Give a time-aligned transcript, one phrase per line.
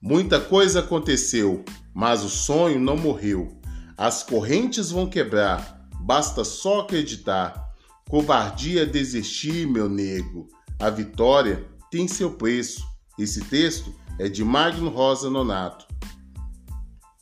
[0.00, 3.58] Muita coisa aconteceu, mas o sonho não morreu.
[3.96, 7.74] As correntes vão quebrar, basta só acreditar.
[8.08, 10.48] Covardia desistir, meu nego.
[10.78, 12.86] A vitória tem seu preço.
[13.18, 15.84] Esse texto é de Magno Rosa Nonato.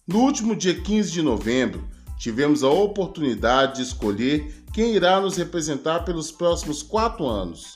[0.06, 1.88] No último dia 15 de novembro,
[2.18, 7.75] tivemos a oportunidade de escolher quem irá nos representar pelos próximos quatro anos.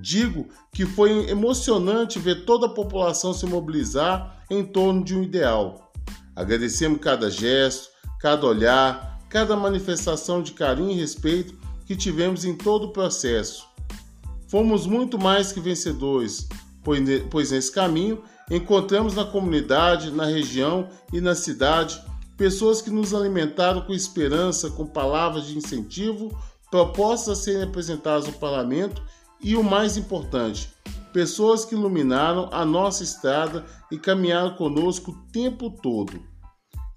[0.00, 5.92] Digo que foi emocionante ver toda a população se mobilizar em torno de um ideal.
[6.34, 7.90] Agradecemos cada gesto,
[8.20, 13.66] cada olhar, cada manifestação de carinho e respeito que tivemos em todo o processo.
[14.48, 16.48] Fomos muito mais que vencedores,
[17.30, 22.00] pois nesse caminho encontramos na comunidade, na região e na cidade
[22.36, 26.30] pessoas que nos alimentaram com esperança, com palavras de incentivo,
[26.70, 29.02] propostas a serem apresentadas ao parlamento
[29.40, 30.72] e o mais importante,
[31.12, 36.22] pessoas que iluminaram a nossa estrada e caminharam conosco o tempo todo.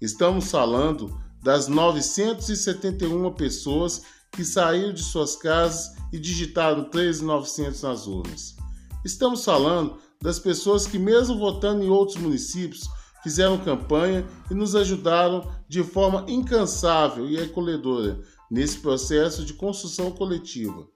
[0.00, 8.56] Estamos falando das 971 pessoas que saíram de suas casas e digitaram 13.900 nas urnas.
[9.04, 12.88] Estamos falando das pessoas que, mesmo votando em outros municípios,
[13.22, 20.86] fizeram campanha e nos ajudaram de forma incansável e acolhedora nesse processo de construção coletiva.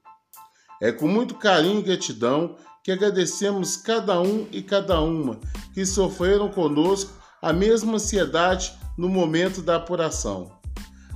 [0.81, 5.41] É com muito carinho e gratidão que agradecemos cada um e cada uma
[5.75, 10.53] que sofreram conosco a mesma ansiedade no momento da apuração.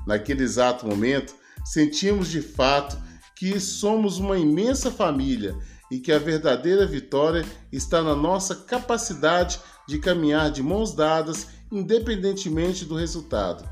[0.06, 2.97] Naquele exato momento, sentimos de fato
[3.36, 5.56] que somos uma imensa família
[5.91, 12.84] e que a verdadeira vitória está na nossa capacidade de caminhar de mãos dadas, independentemente
[12.84, 13.69] do resultado.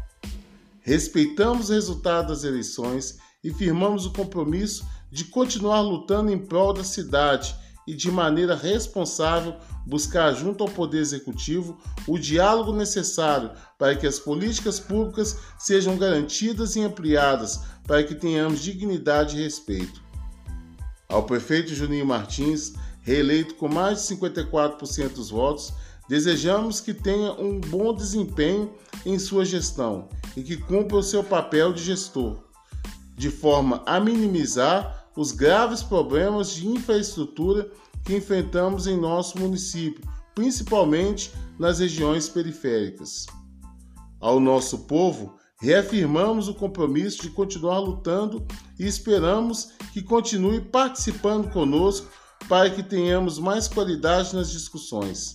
[0.81, 6.85] Respeitamos o resultado das eleições e firmamos o compromisso de continuar lutando em prol da
[6.85, 7.55] cidade
[7.87, 9.57] e de maneira responsável
[9.87, 16.77] buscar junto ao Poder Executivo o diálogo necessário para que as políticas públicas sejam garantidas
[16.77, 20.03] e ampliadas para que tenhamos dignidade e respeito.
[21.09, 25.73] Ao prefeito Juninho Martins, reeleito com mais de 54% dos votos,
[26.07, 28.75] desejamos que tenha um bom desempenho
[29.07, 32.37] em sua gestão e que cumpra o seu papel de gestor,
[33.17, 37.69] de forma a minimizar os graves problemas de infraestrutura
[38.05, 43.27] que enfrentamos em nosso município, principalmente nas regiões periféricas.
[44.21, 48.47] Ao nosso povo, reafirmamos o compromisso de continuar lutando
[48.79, 52.09] e esperamos que continue participando conosco
[52.49, 55.35] para que tenhamos mais qualidade nas discussões.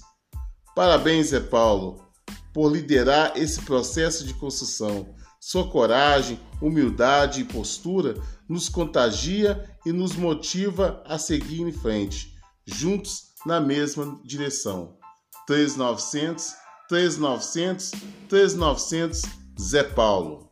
[0.73, 2.07] Parabéns, Zé Paulo,
[2.53, 5.13] por liderar esse processo de construção
[5.45, 8.15] sua coragem, humildade e postura
[8.47, 12.33] nos contagia e nos motiva a seguir em frente,
[12.65, 14.97] juntos na mesma direção.
[15.45, 16.53] 3900,
[16.87, 17.91] 3900,
[18.29, 19.21] 3900,
[19.59, 20.42] Zé Paulo.